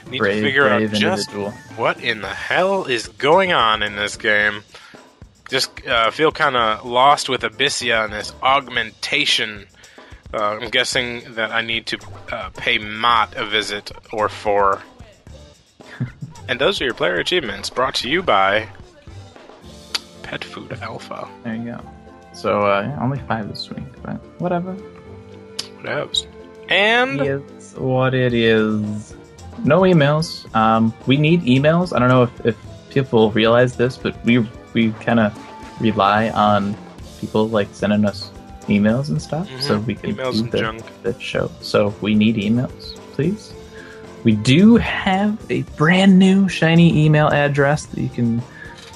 [0.09, 1.51] Need brave, to figure out just individual.
[1.75, 4.63] what in the hell is going on in this game.
[5.49, 9.67] Just uh, feel kind of lost with Abyssea and this augmentation.
[10.33, 11.99] Uh, I'm guessing that I need to
[12.31, 14.81] uh, pay Mott a visit or four.
[16.47, 18.67] and those are your player achievements brought to you by
[20.23, 21.29] Pet Food Alpha.
[21.43, 21.81] There you go.
[22.33, 24.75] So uh, only five this week, but whatever.
[25.83, 26.25] Whatevs.
[26.69, 29.12] And It's what it is.
[29.63, 30.53] No emails.
[30.55, 31.95] Um, we need emails.
[31.95, 32.57] I don't know if, if
[32.89, 35.37] people realize this, but we we kind of
[35.81, 36.75] rely on
[37.19, 38.31] people like sending us
[38.67, 39.61] emails and stuff, Mhm.
[39.61, 40.83] so we can Emails do the, junk.
[41.03, 41.51] the show.
[41.61, 43.53] So we need emails, please.
[44.23, 48.41] We do have a brand new shiny email address that you can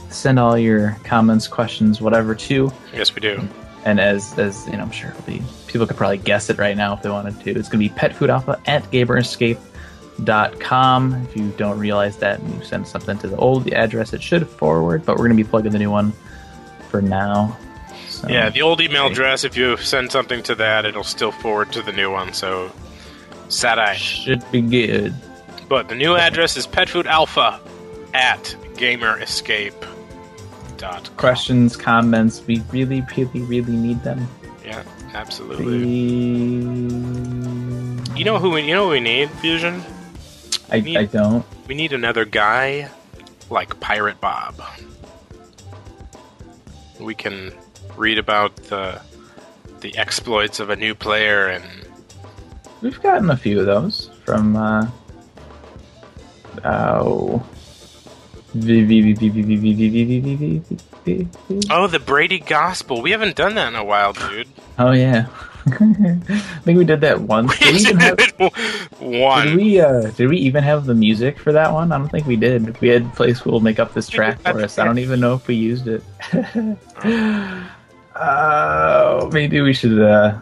[0.09, 2.71] send all your comments, questions, whatever to.
[2.93, 3.41] yes, we do.
[3.85, 6.75] And as as you know, I'm sure it'll be people could probably guess it right
[6.77, 7.51] now if they wanted to.
[7.51, 8.83] It's gonna be petfoodalpha at
[10.17, 11.27] gamerescape.com.
[11.30, 14.47] If you don't realize that and you send something to the old address, it should
[14.47, 16.13] forward, but we're gonna be plugging the new one
[16.89, 17.58] for now.
[18.10, 19.12] So, Yeah, the old email Okay.
[19.13, 22.71] address, if you send something to that, it'll still forward to the new one, so
[23.49, 23.95] sad eye.
[23.95, 25.13] should be good.
[25.69, 27.60] But the new address is petfoodalpha
[28.13, 31.03] at gamerescape.com.
[31.17, 34.27] Questions, comments, we really, really, really need them.
[34.65, 34.82] Yeah,
[35.13, 35.65] absolutely.
[35.65, 36.91] Please.
[38.17, 39.84] You know who we you know who we need, Fusion?
[40.69, 41.45] I, need, I don't.
[41.67, 42.89] We need another guy
[43.49, 44.62] like Pirate Bob.
[46.99, 47.53] We can
[47.95, 49.01] read about the
[49.80, 51.63] the exploits of a new player and
[52.82, 54.56] We've gotten a few of those from.
[54.56, 54.89] Uh,
[56.63, 57.43] oh.
[61.69, 63.01] Oh, the Brady Gospel.
[63.01, 64.47] We haven't done that in a while, dude.
[64.77, 65.27] Oh yeah.
[65.73, 67.58] I think we did that once.
[67.60, 68.19] Did we even have,
[68.99, 69.47] One.
[69.47, 71.91] did we uh did we even have the music for that one?
[71.91, 72.80] I don't think we did.
[72.82, 74.77] We had place will make up this track for us.
[74.77, 76.03] I don't even know if we used it.
[78.19, 80.39] Oh, maybe we should uh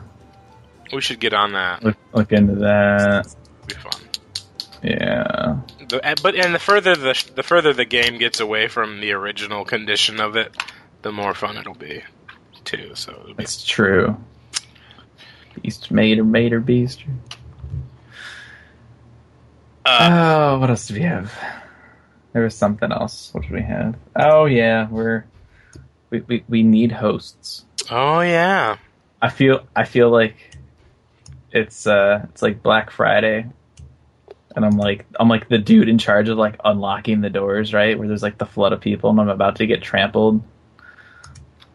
[0.93, 1.83] We should get on that.
[1.83, 3.25] look look into that.
[3.27, 4.01] It'd be fun.
[4.81, 5.57] Yeah.
[5.89, 9.65] The, but and the further the the further the game gets away from the original
[9.65, 10.55] condition of it,
[11.01, 12.01] the more fun it'll be,
[12.63, 12.91] too.
[12.95, 14.15] So it'll be, That's true.
[15.65, 17.03] Beast made or made or beast.
[19.83, 21.33] uh, Oh, what else do we have?
[22.33, 23.29] There was something else.
[23.33, 23.95] What did we have?
[24.15, 25.25] Oh yeah, we're
[26.11, 27.65] we, we, we need hosts.
[27.89, 28.77] oh yeah,
[29.23, 30.35] I feel I feel like
[31.51, 33.47] it's uh it's like Black Friday.
[34.55, 37.97] And I'm like I'm like the dude in charge of like unlocking the doors, right?
[37.97, 40.43] Where there's like the flood of people and I'm about to get trampled.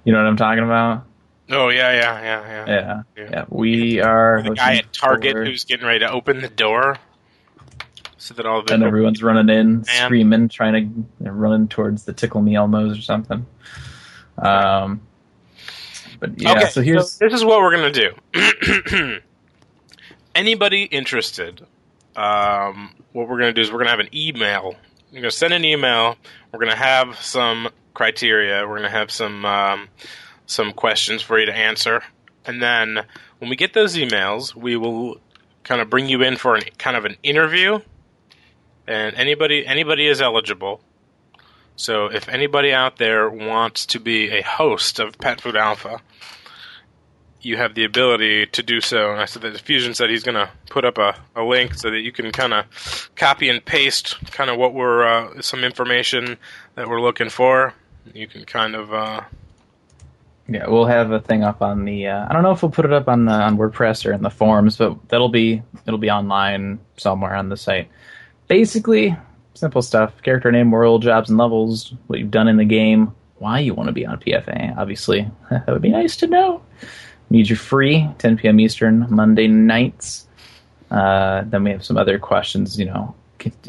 [0.05, 1.07] You know what I'm talking about?
[1.51, 3.03] Oh yeah, yeah, yeah, yeah.
[3.17, 3.29] Yeah.
[3.31, 3.45] Yeah.
[3.49, 6.97] We are The guy at Target for- who's getting ready to open the door,
[8.19, 9.85] so that all the and everyone's running in, Man.
[10.07, 13.47] screaming, trying to running towards the tickle me elmos or something.
[14.39, 15.01] Um,
[16.19, 19.21] but yeah, okay, so here's this is what we're gonna do.
[20.35, 21.67] Anybody interested?
[22.17, 24.77] Um, what we're gonna do is we're gonna have an email.
[25.13, 26.17] You're gonna send an email.
[26.53, 28.67] We're gonna have some criteria.
[28.67, 29.89] We're gonna have some um,
[30.51, 32.03] some questions for you to answer,
[32.45, 33.01] and then
[33.39, 35.21] when we get those emails, we will
[35.63, 37.79] kind of bring you in for an kind of an interview.
[38.87, 40.81] And anybody anybody is eligible.
[41.77, 46.01] So if anybody out there wants to be a host of Pet Food Alpha,
[47.41, 49.13] you have the ability to do so.
[49.13, 51.91] And I said that Fusion said he's going to put up a, a link so
[51.91, 56.37] that you can kind of copy and paste kind of what we're uh, some information
[56.75, 57.73] that we're looking for.
[58.13, 59.23] You can kind of uh,
[60.51, 62.09] yeah, we'll have a thing up on the.
[62.09, 64.23] Uh, I don't know if we'll put it up on the, on WordPress or in
[64.23, 67.89] the forums, but that'll be it'll be online somewhere on the site.
[68.49, 69.17] Basically,
[69.55, 73.61] simple stuff: character name, world, jobs and levels, what you've done in the game, why
[73.61, 74.77] you want to be on PFA.
[74.77, 76.61] Obviously, that would be nice to know.
[77.31, 78.59] Need you free, 10 p.m.
[78.59, 80.27] Eastern, Monday nights.
[80.91, 82.77] Uh, then we have some other questions.
[82.77, 83.15] You know,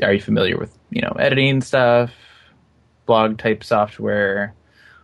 [0.01, 2.11] are you familiar with you know editing stuff,
[3.05, 4.55] blog type software,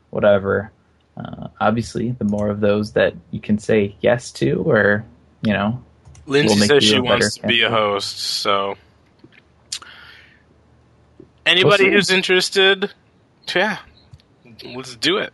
[0.10, 0.72] whatever?
[1.17, 5.06] Uh, obviously, the more of those that you can say yes to, or
[5.41, 5.84] you know,
[6.25, 8.19] Lindsay We'll says she wants to be a host.
[8.19, 8.75] So
[11.45, 11.91] anybody see.
[11.91, 12.93] who's interested,
[13.56, 13.80] yeah,
[14.63, 15.34] let's do it.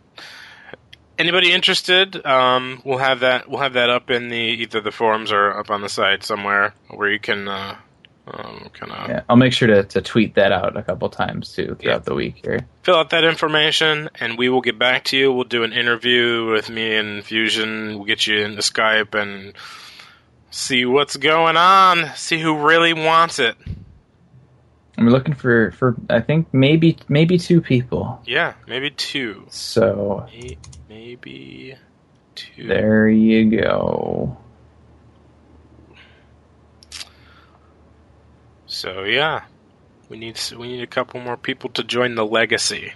[1.17, 2.25] Anybody interested?
[2.25, 3.49] Um, we'll have that.
[3.49, 6.73] We'll have that up in the either the forums or up on the site somewhere
[6.89, 7.75] where you can uh,
[8.25, 11.75] um, of yeah, I'll make sure to, to tweet that out a couple times too
[11.79, 11.97] throughout Yeah.
[11.99, 12.65] the week here.
[12.83, 15.31] fill out that information, and we will get back to you.
[15.33, 17.95] We'll do an interview with me and Fusion.
[17.95, 19.53] We'll get you into Skype and
[20.51, 22.12] see what's going on.
[22.15, 23.55] See who really wants it.
[24.97, 28.21] I'm looking for for I think maybe maybe two people.
[28.25, 29.45] Yeah, maybe two.
[29.49, 30.57] So May-
[30.88, 31.75] Maybe
[32.36, 32.67] two.
[32.67, 34.38] there you go.
[38.73, 39.43] So yeah,
[40.09, 42.93] we need we need a couple more people to join the legacy.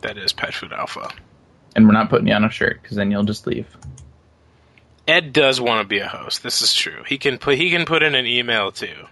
[0.00, 1.10] That is Pet Food Alpha.
[1.74, 3.66] And we're not putting you on a shirt because then you'll just leave.
[5.06, 6.42] Ed does want to be a host.
[6.42, 7.04] This is true.
[7.06, 9.06] He can put he can put in an email too.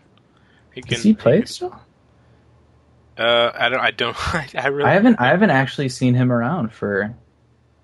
[0.74, 0.94] He can.
[0.94, 1.78] Does he play it still?
[3.16, 3.80] Uh, I don't.
[3.80, 4.34] I don't.
[4.34, 4.90] I, I really.
[4.90, 7.14] I haven't I haven't actually seen him around for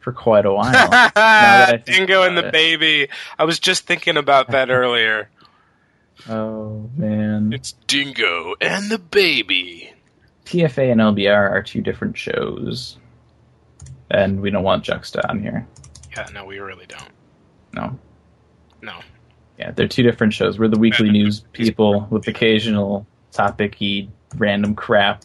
[0.00, 0.72] for quite a while.
[0.90, 2.52] that I think Dingo and the it.
[2.52, 3.08] baby.
[3.38, 5.28] I was just thinking about that earlier.
[6.28, 7.52] Oh man.
[7.52, 9.92] It's Dingo and the baby.
[10.44, 12.98] PFA and LBR are two different shows.
[14.10, 15.66] And we don't want Juxta on here.
[16.16, 17.10] Yeah, no, we really don't.
[17.72, 17.98] No.
[18.82, 18.98] No.
[19.58, 20.58] Yeah, they're two different shows.
[20.58, 25.24] We're the weekly news people with occasional topic-y random crap.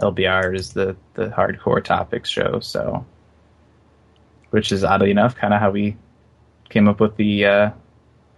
[0.00, 3.06] LBR is the the hardcore topics show, so
[4.50, 5.96] which is oddly enough kind of how we
[6.68, 7.70] came up with the uh,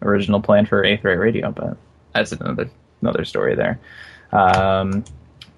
[0.03, 1.77] original plan for Eighth Rate Radio, but
[2.19, 3.79] that's another another story there.
[4.33, 5.05] Um,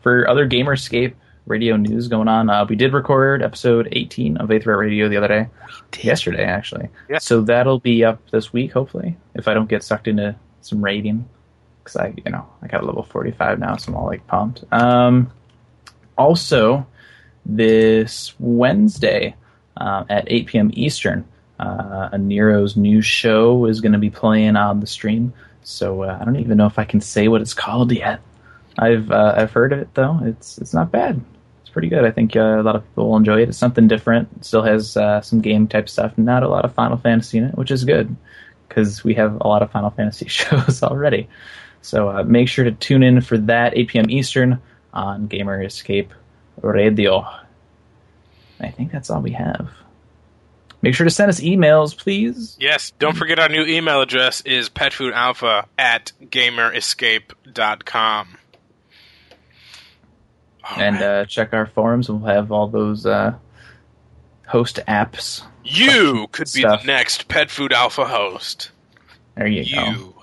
[0.03, 4.51] for other Gamer Escape radio news going on, uh, we did record episode 18 of
[4.51, 5.49] Eighth Rate Radio the other day,
[6.03, 6.89] yesterday actually.
[7.09, 7.19] Yeah.
[7.19, 11.29] So that'll be up this week, hopefully, if I don't get sucked into some raiding,
[11.83, 14.65] because I, you know, I got a level 45 now, so I'm all like pumped.
[14.73, 15.33] Um,
[16.17, 16.87] also,
[17.47, 19.35] this Wednesday
[19.77, 20.71] uh, at 8 p.m.
[20.75, 21.25] Eastern,
[21.59, 25.33] Uh, a Nero's new show is going to be playing on the stream.
[25.63, 28.21] So uh, I don't even know if I can say what it's called yet.
[28.79, 30.21] I've uh, I've heard of it though.
[30.23, 31.21] It's it's not bad.
[31.61, 32.05] It's pretty good.
[32.05, 33.49] I think uh, a lot of people will enjoy it.
[33.49, 34.29] It's something different.
[34.37, 36.17] It still has uh, some game type stuff.
[36.17, 38.15] Not a lot of Final Fantasy in it, which is good
[38.69, 41.29] because we have a lot of Final Fantasy shows already.
[41.83, 44.11] So uh, make sure to tune in for that 8 p.m.
[44.11, 44.61] Eastern
[44.93, 46.13] on Gamer Escape
[46.63, 47.27] Radio.
[48.61, 49.71] I think that's all we have.
[50.83, 52.57] Make sure to send us emails, please.
[52.59, 58.39] Yes, don't forget our new email address is petfoodalpha at gamerescape.com.
[60.65, 61.05] All and right.
[61.05, 62.09] uh, check our forums.
[62.09, 63.35] We'll have all those uh,
[64.47, 65.45] host apps.
[65.65, 68.71] You could be the next Pet Food Alpha host.
[69.37, 69.77] There you, you.
[69.77, 70.15] go.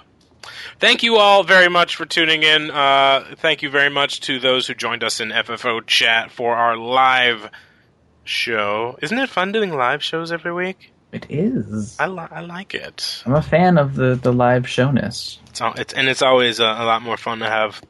[0.80, 2.72] Thank you all very much for tuning in.
[2.72, 6.78] Uh, thank you very much to those who joined us in FFO chat for our
[6.78, 7.49] live
[8.28, 8.97] show.
[9.01, 10.91] Isn't it fun doing live shows every week?
[11.11, 11.97] It is.
[11.99, 13.23] I, li- I like it.
[13.25, 15.39] I'm a fan of the, the live showness.
[15.47, 17.82] It's, all, it's and it's always a, a, lot more fun to have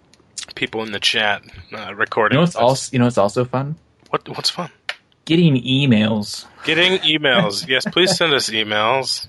[0.55, 1.41] people in the chat
[1.73, 2.35] uh, recording.
[2.35, 3.75] You know what's also you know what's also fun?
[4.09, 4.69] What what's fun?
[5.25, 6.45] Getting emails.
[6.63, 7.67] Getting emails.
[7.67, 9.27] yes, please send us emails.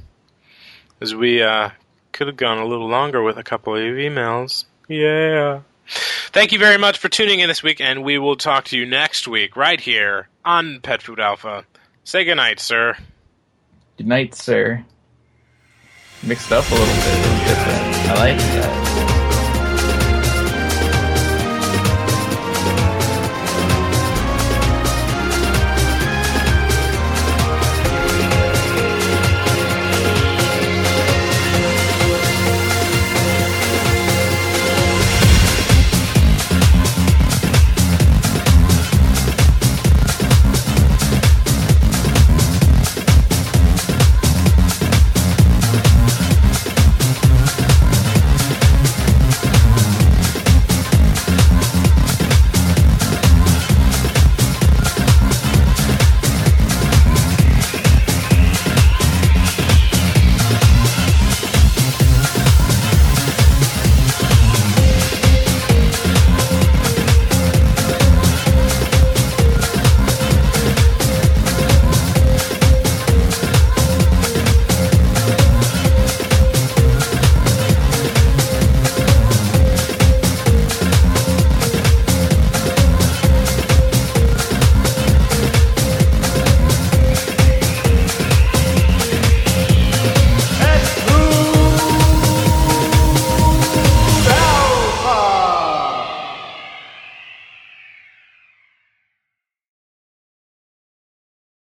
[1.00, 1.70] As we uh,
[2.12, 4.64] could have gone a little longer with a couple of emails.
[4.86, 5.62] Yeah.
[6.38, 8.86] Thank you very much for tuning in this week, and we will talk to you
[8.86, 11.64] next week right here on Pet Food Alpha.
[12.04, 12.96] Say goodnight, sir.
[13.96, 14.84] Good night, sir.
[16.22, 16.94] Mixed up a little bit.
[18.06, 18.87] I like that.